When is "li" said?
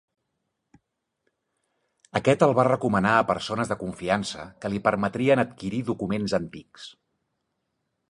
4.75-4.83